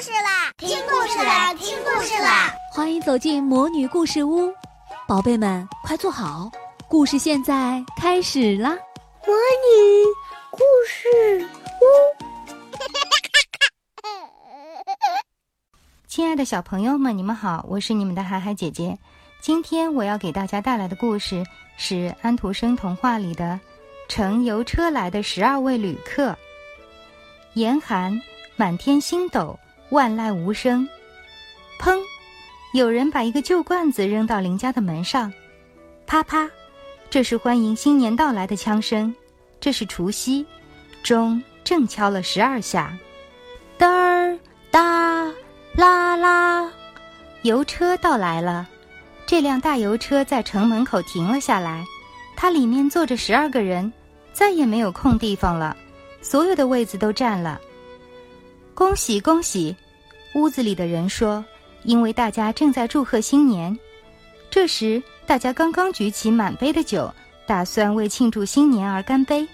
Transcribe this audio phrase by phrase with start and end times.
[0.00, 0.52] 事啦！
[0.58, 1.54] 听故事啦！
[1.54, 2.52] 听故事啦！
[2.72, 4.52] 欢迎走进魔女故事屋，
[5.08, 6.50] 宝贝们快坐好，
[6.86, 8.70] 故事现在开始啦！
[9.26, 10.04] 魔女
[10.50, 11.48] 故事
[11.80, 11.84] 屋，
[16.06, 18.98] 亲爱的小朋友们，你们好，我是你们的海海姐姐。
[19.40, 21.42] 今天我要给大家带来的故事
[21.78, 23.58] 是安徒生童话里的
[24.12, 26.32] 《乘邮车来的十二位旅客》。
[27.54, 28.20] 严寒，
[28.56, 29.58] 满天星斗，
[29.90, 30.88] 万籁无声。
[31.80, 32.00] 砰！
[32.72, 35.32] 有人把一个旧罐子扔到邻家的门上。
[36.06, 36.48] 啪啪！
[37.08, 39.14] 这是欢迎新年到来的枪声。
[39.60, 40.44] 这是除夕，
[41.02, 42.96] 钟正敲了十二下。
[43.78, 44.38] 嘚儿
[44.70, 45.32] 哒
[45.74, 46.70] 啦啦，
[47.42, 48.68] 油车到来了。
[49.26, 51.84] 这辆大油车在城门口停了下来，
[52.36, 53.92] 它里面坐着十二个人，
[54.32, 55.76] 再也没有空地方了。
[56.20, 57.60] 所有的位子都占了。
[58.76, 59.74] 恭喜恭喜！
[60.34, 61.42] 屋子里的人说
[61.84, 63.74] ：“因为大家正在祝贺新年。”
[64.52, 67.10] 这时，大家刚刚举起满杯的酒，
[67.46, 69.48] 打算为庆祝新年而干杯。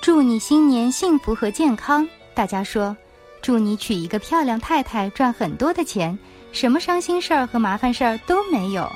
[0.00, 2.08] 祝你新年幸福和健康！
[2.32, 2.96] 大家说
[3.42, 6.16] ：“祝你娶一个漂亮太太，赚很多的钱，
[6.52, 8.88] 什么伤心事儿和麻烦事儿都没有。”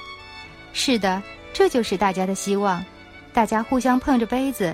[0.72, 1.20] 是的，
[1.52, 2.80] 这就是大家的希望。
[3.32, 4.72] 大家互相碰着杯子。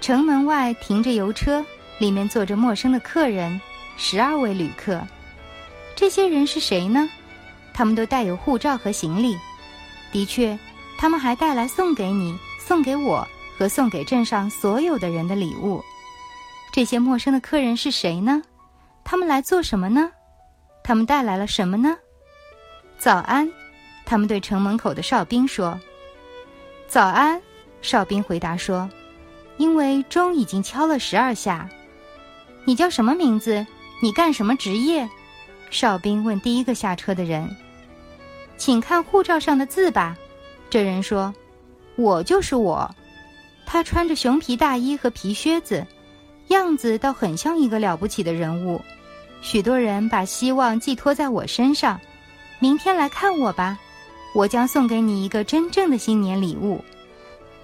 [0.00, 1.64] 城门外停着油车，
[1.98, 3.60] 里面坐着陌生的客人，
[4.02, 5.06] 十二位旅客。
[5.94, 7.06] 这些人是谁呢？
[7.74, 9.36] 他们都带有护照和行李。
[10.10, 10.58] 的确，
[10.96, 13.28] 他们还带来送给你、送给我
[13.58, 15.84] 和送给镇上所有的人的礼物。
[16.72, 18.42] 这些陌生的客人是谁呢？
[19.04, 20.10] 他们来做什么呢？
[20.82, 21.94] 他们带来了什么呢？
[22.98, 23.52] 早安，
[24.06, 25.78] 他们对城门口的哨兵说。
[26.88, 27.38] 早安，
[27.82, 28.88] 哨兵回答说。
[29.58, 31.68] 因为钟已经敲了十二下，
[32.64, 33.66] 你叫什么名字？
[34.00, 35.08] 你干什么职业？
[35.70, 37.48] 哨兵问第一个下车的人。
[38.56, 40.16] 请看护照上的字吧。
[40.68, 41.34] 这人说
[41.96, 42.90] ：“我就是我。”
[43.66, 45.86] 他穿着熊皮大衣和皮靴子，
[46.48, 48.80] 样子倒很像一个了不起的人物。
[49.42, 52.00] 许多人把希望寄托在我身上。
[52.58, 53.78] 明天来看我吧，
[54.34, 56.84] 我将送给你一个真正的新年礼物。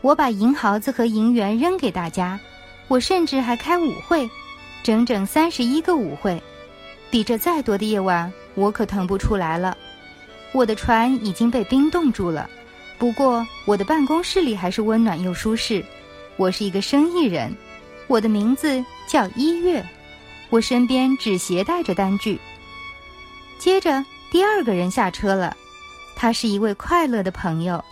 [0.00, 2.38] 我把银毫子和银元扔给大家，
[2.88, 4.30] 我甚至还开舞会，
[4.86, 6.40] 整整三十一个舞会，
[7.10, 9.76] 比这再多的夜晚我可腾不出来了。
[10.52, 12.48] 我的船已经被冰冻住了，
[12.96, 15.84] 不过我的办公室里还是温暖又舒适。
[16.36, 17.52] 我是一个生意人，
[18.06, 19.84] 我的名字叫一月，
[20.50, 22.38] 我身边只携带着单据。
[23.58, 25.56] 接着，第二个人下车了，
[26.14, 27.84] 他是一位快乐的朋友，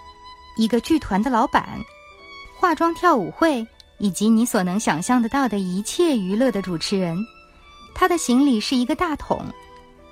[0.56, 1.76] 一个剧团的老板。
[2.56, 3.66] 化妆跳舞会
[3.98, 7.16] 以及你所能想象得到的一切娱乐的主持人，
[7.94, 9.44] 他的行李是一个大桶。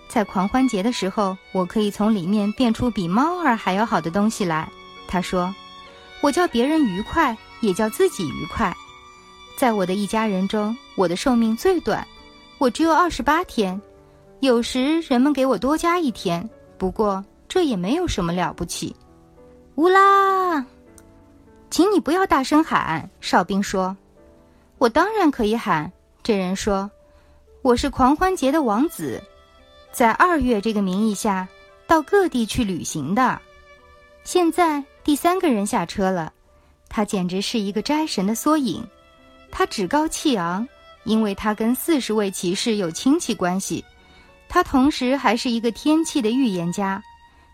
[0.08, 4.70] 在狂欢节的时候，我可以从里面变出比猫儿还要好的东西来。
[5.08, 5.54] 他说
[6.20, 8.74] ：“我叫别人愉快，也叫自己愉快。
[9.56, 12.06] 在我的一家人中，我的寿命最短，
[12.58, 13.80] 我只有二十八天。
[14.40, 18.94] 有时人们给我多加一天，不过这也没有什么了不起。”
[19.76, 20.64] 乌拉。
[21.72, 23.96] 请你不要大声喊，哨兵说
[24.76, 25.90] ：“我当然可以喊。”
[26.22, 26.90] 这人说
[27.64, 29.22] ：“我是狂欢节的王子，
[29.90, 31.48] 在二月这个名义下
[31.86, 33.40] 到各地去旅行的。”
[34.22, 36.30] 现在第三个人下车了，
[36.90, 38.86] 他简直是一个斋神的缩影。
[39.50, 40.68] 他趾高气昂，
[41.04, 43.82] 因为他跟四十位骑士有亲戚关系。
[44.46, 47.02] 他同时还是一个天气的预言家，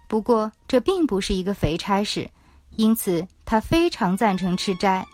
[0.08, 2.28] 不过这并不是一个肥差事。
[2.76, 5.06] 因此，他非常赞成吃斋。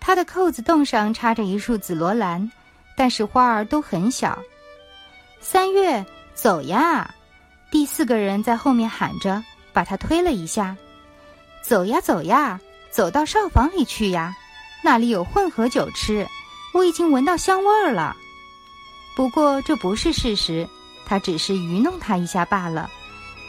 [0.00, 2.50] 他的扣子洞上插着一束紫罗兰，
[2.96, 4.36] 但是花儿都很小。
[5.40, 6.04] 三月，
[6.34, 7.14] 走呀！
[7.70, 9.40] 第四个人在后面喊着，
[9.72, 10.76] 把他推了一下。
[11.62, 12.58] 走呀，走呀，
[12.90, 14.36] 走到哨房里去呀！
[14.82, 16.26] 那里有混合酒吃，
[16.74, 18.16] 我已经闻到香味儿了。
[19.14, 20.68] 不过这不是事实，
[21.06, 22.90] 他只是愚弄他一下罢了，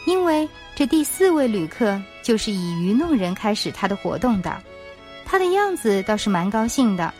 [0.06, 2.00] 因为这第四位旅客。
[2.22, 4.62] 就是以愚弄人开始他的活动的，
[5.24, 7.12] 他的样子倒是蛮高兴的，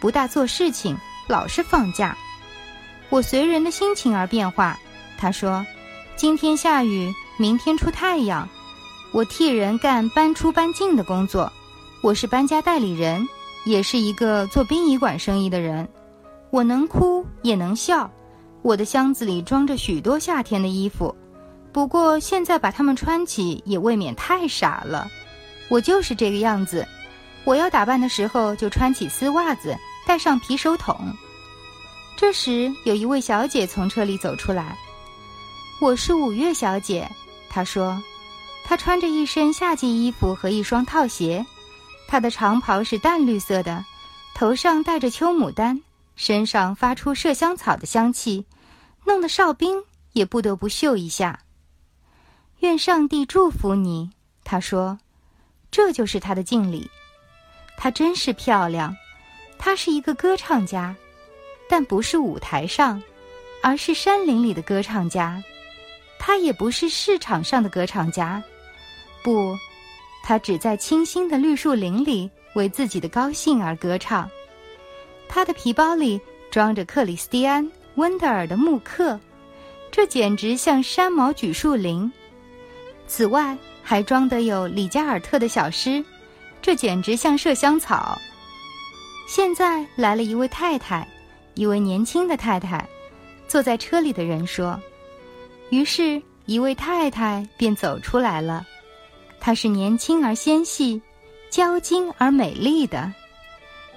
[0.00, 0.96] 不大做事情，
[1.26, 2.16] 老是放假。
[3.08, 4.78] 我随人的心情而变化。
[5.16, 5.66] 他说
[6.14, 8.48] ：“今天下雨，明天出太阳。”
[9.10, 11.50] 我替人干搬出搬进的工作，
[12.02, 13.26] 我是搬家代理人，
[13.64, 15.88] 也是一个做殡仪馆生意的人。
[16.50, 18.08] 我能哭也能笑，
[18.62, 21.14] 我的箱子里装着许多夏天的衣服。
[21.78, 25.08] 不过现在把它们穿起也未免太傻了，
[25.68, 26.84] 我就是这个样子。
[27.44, 31.16] 我要打扮的时候就穿起丝袜子，戴上皮手桶。
[32.16, 34.76] 这时有一位小姐从车里走出来，
[35.80, 37.08] 我是五月小姐。”
[37.48, 38.02] 她说
[38.66, 41.46] ：“她穿着一身夏季衣服和一双套鞋，
[42.08, 43.84] 她的长袍是淡绿色的，
[44.34, 45.80] 头上戴着秋牡丹，
[46.16, 48.44] 身上发出麝香草的香气，
[49.04, 49.80] 弄得哨兵
[50.12, 51.38] 也不得不嗅一下。”
[52.60, 54.10] 愿上帝祝福你，
[54.44, 54.98] 他说
[55.70, 56.90] ：“这就是他的敬礼。
[57.76, 58.96] 她真是漂亮，
[59.58, 60.94] 她是一个歌唱家，
[61.68, 63.02] 但不是舞台上。”
[63.60, 65.42] 而是山林里的歌唱家，
[66.16, 68.40] 他也不是市场上的歌唱家，
[69.20, 69.58] 不，
[70.22, 74.30] 他只在清新的绿树林里为自己的高兴而歌唱。
[75.28, 76.20] 他的皮包里
[76.52, 77.66] 装着克里斯蒂安·
[77.96, 79.18] 温德尔的木刻，
[79.90, 82.10] 这简直像山毛榉树林。
[83.08, 86.04] 此外，还装得有里加尔特的小诗，
[86.62, 88.16] 这简直像麝香草。
[89.26, 91.08] 现在来了一位太太，
[91.54, 92.86] 一位年轻的太太。
[93.48, 94.78] 坐在车里的人说
[95.70, 98.66] ：“于是，一位太太便走出来了。
[99.40, 101.00] 她是年轻而纤细、
[101.50, 103.10] 娇矜而美丽的。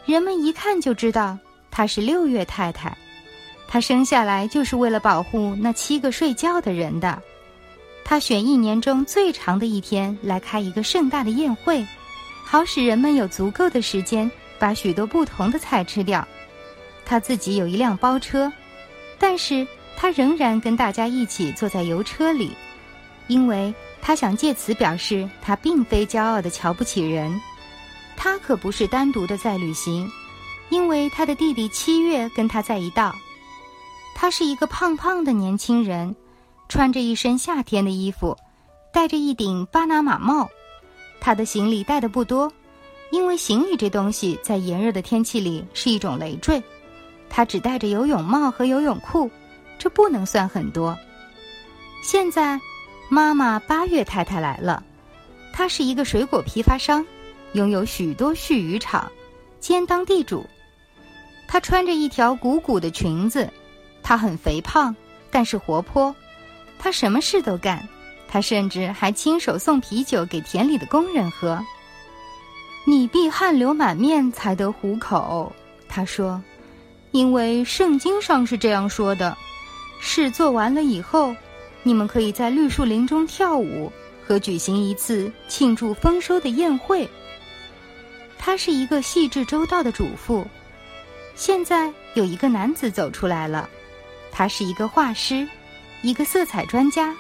[0.05, 1.37] 人们一看就知道
[1.69, 2.97] 她是六月太太。
[3.67, 7.21] 她生下来就是为了保护那七个睡觉的人的。
[8.03, 11.85] 他选一年中最长的一天来开一个盛大的宴会，
[12.43, 16.27] 好使人们有足够的时间把许多不同的菜吃掉。
[17.05, 18.51] 他自己有一辆包车。”
[19.23, 22.51] 但是他仍然跟大家一起坐在油车里，
[23.27, 23.71] 因为
[24.01, 27.39] 他想借此表示他并非骄傲的瞧不起人。
[28.17, 30.09] 他可不是单独的在旅行，
[30.69, 33.15] 因为他的弟弟七月跟他在一道。
[34.15, 36.15] 他是一个胖胖的年轻人，
[36.71, 38.37] 穿着一身夏天的衣服，
[38.93, 40.49] 戴着一顶巴拿马帽。
[41.19, 42.49] 他的行李带的不多，
[43.11, 46.63] 因为行李这东西在炎热的天气里是一种累赘。
[47.29, 49.29] 他只戴着游泳帽和游泳裤，
[49.77, 50.97] 这不能算很多。
[52.01, 52.57] 现在，
[53.09, 54.81] 妈妈八月太太来了，
[55.51, 57.05] 她是一个水果批发商，
[57.51, 59.11] 拥有许多蓄鱼场，
[59.59, 60.47] 兼当地主。
[61.49, 63.51] 她穿着一条鼓鼓的裙子，
[64.01, 64.95] 她很肥胖，
[65.29, 66.15] 但是活泼。
[66.83, 67.87] 他什么事都干，
[68.27, 71.63] 他甚至还亲手送啤酒给田里的工人喝。
[72.85, 75.53] 你必汗流满面才得糊口，
[75.87, 76.41] 他说。
[77.11, 79.37] 因为圣经上是这样说的：
[79.99, 81.35] 事做完了以后，
[81.83, 83.91] 你们可以在绿树林中跳舞
[84.25, 87.07] 和举行一次庆祝丰收的宴会。
[88.39, 90.47] 他是一个细致周到的主妇。
[91.35, 93.69] 现在有一个男子走出来了，
[94.31, 95.45] 他是一个画师，
[96.01, 97.15] 一个色彩专家。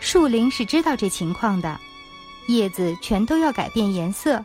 [0.00, 1.78] 树林是知道这情况的，
[2.46, 4.44] 叶子全都要改变颜色，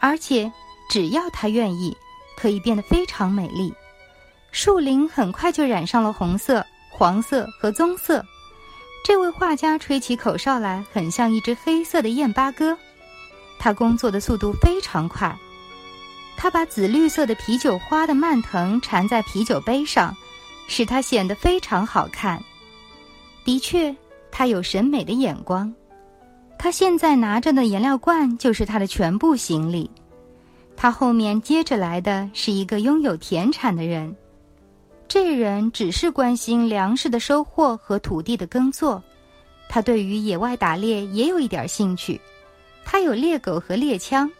[0.00, 0.50] 而且
[0.90, 1.96] 只要他愿意，
[2.36, 3.72] 可以变得非常美丽。
[4.50, 8.24] 树林很快就染上了红色、黄色和棕色。
[9.04, 12.76] 这位画家吹起口哨来，很像一只黑色的燕八哥。
[13.58, 15.36] 他工作的速度非常快。
[16.36, 20.16] 他把紫绿色的啤酒花的蔓藤缠在啤酒杯上，
[20.66, 22.42] 使它显得非常好看。
[23.48, 23.96] 的确，
[24.30, 25.74] 他有审美的眼光。
[26.58, 29.90] 他现在拿着的颜料罐就是他的全部行李。
[30.76, 34.14] 他后面接着来的是一个拥有田产的人。
[35.08, 39.02] 这人只是关心粮食的收获和土地的耕作，
[39.66, 42.20] 他对于野外打猎也有一点兴趣。
[42.84, 44.30] 他有猎狗和猎枪，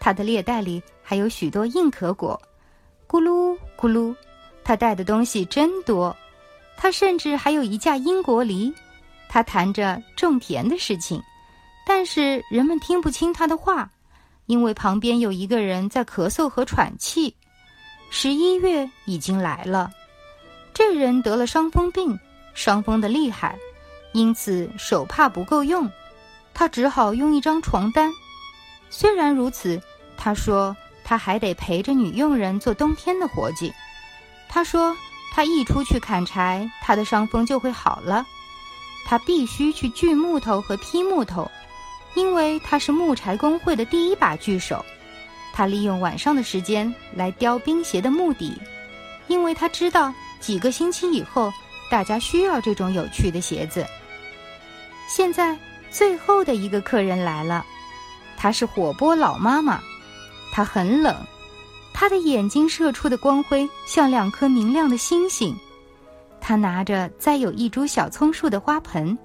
[0.00, 2.36] 他的猎袋里还有许多硬壳果，
[3.06, 4.12] 咕噜咕噜。
[4.64, 6.16] 他带的东西真多，
[6.76, 8.72] 他甚至还有一架英国梨。
[9.28, 11.20] 他谈着种田的事情，
[11.86, 13.90] 但是人们听不清他的话，
[14.46, 17.34] 因为旁边有一个人在咳嗽和喘气。
[18.08, 19.90] 十一月已经来了。
[20.72, 22.18] 这人得了伤风病，
[22.54, 23.58] 伤风的厉害，
[24.12, 25.90] 因此手帕不够用，
[26.54, 28.10] 他只好用一张床单。
[28.88, 29.80] 虽然如此，
[30.16, 33.72] 他说他还得陪着女佣人做冬天的活计。
[34.48, 34.96] 他说
[35.32, 38.26] 他一出去砍柴，他的伤风就会好了。
[39.04, 41.50] 他必须去锯木头和劈木头，
[42.14, 44.84] 因为他是木柴工会的第一把锯手。
[45.52, 48.60] 他利用晚上的时间来雕冰鞋的木底，
[49.28, 50.12] 因为他知道。
[50.38, 51.50] 几个星期以后，
[51.90, 53.84] 大家需要这种有趣的鞋子。
[55.08, 55.58] 现在
[55.90, 57.64] 最后的一个客人来了，
[58.36, 59.80] 她是火波老妈妈，
[60.52, 61.16] 她很冷，
[61.98, 65.56] 他的眼睛射出的光辉像两颗明亮的星星。
[66.38, 69.16] 他拿着栽有一株小葱树的花盆。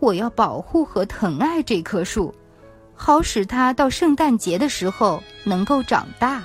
[0.00, 2.34] 我要保护和疼爱这棵树，
[2.92, 6.42] 好使它到圣诞节的时候能够长大。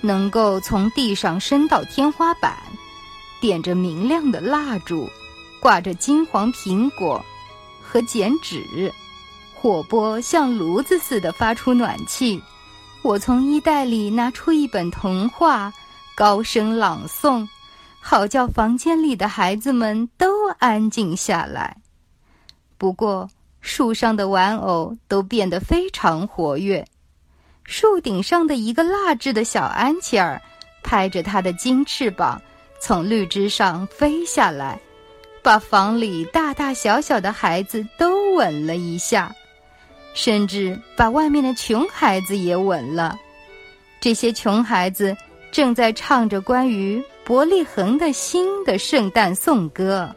[0.00, 2.56] 能够从地上伸到天花板，
[3.40, 5.10] 点着明亮的蜡烛，
[5.60, 7.24] 挂着金黄苹果
[7.82, 8.92] 和剪纸，
[9.52, 12.40] 火波像炉子似的发出暖气。
[13.02, 15.72] 我从衣袋里拿出一本童话，
[16.14, 17.48] 高声朗诵，
[18.00, 21.76] 好叫房间里的孩子们都安静下来。
[22.78, 23.28] 不过，
[23.60, 26.86] 树上的玩偶都变得非常活跃。
[27.64, 30.40] 树顶上的一个蜡制的小安琪儿，
[30.84, 32.40] 拍着它的金翅膀，
[32.80, 34.80] 从绿枝上飞下来，
[35.42, 39.34] 把房里大大小小的孩子都吻了一下，
[40.14, 43.18] 甚至把外面的穷孩子也吻了。
[44.00, 45.16] 这些穷孩子
[45.50, 50.14] 正在唱着关于伯利恒的新的圣诞颂歌。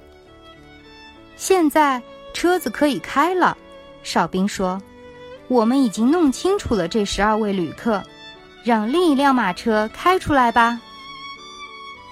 [1.36, 2.02] 现在。
[2.36, 3.58] 车子可以开了，
[4.04, 4.82] 哨兵说
[5.48, 8.04] ：“我们已经弄清楚了这十二位旅客，
[8.62, 10.78] 让另一辆马车开出来吧。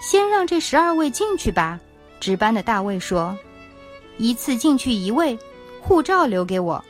[0.01, 1.77] 先让这十二位进去吧。”
[2.21, 3.37] 值班的大卫说
[4.17, 5.37] ：“一次进去一位，
[5.81, 6.81] 护照留给我，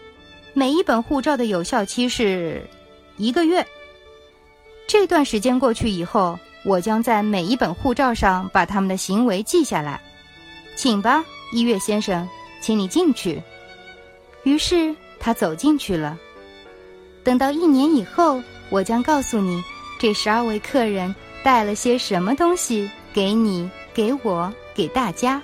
[0.54, 2.66] 每一本护照的有效期是
[3.18, 3.66] 一个月。
[4.88, 10.00] 这段时间过去以后，我将在每一本护照上把他们的行为记下来。
[10.76, 12.28] 请吧，一月先生。”
[12.64, 13.44] 请你进去。
[14.44, 16.18] 于是他走进去了。
[17.22, 19.62] 等到一年以后，我将告诉你，
[20.00, 25.42] 这十二位客人带了些什么东西给你、给我、给大家。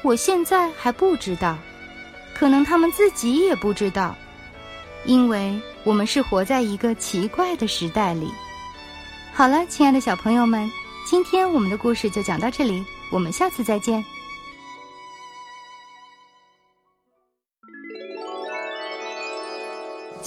[0.00, 1.58] 我现在还不知道，
[2.40, 4.16] 可能他们自己也不知道，
[5.04, 8.32] 因为我们是活在一个奇怪的时代里。
[9.34, 10.66] 好了，亲爱的小朋友们，
[11.04, 14.02] 今天我们的故事就讲到这里，我们下次再见。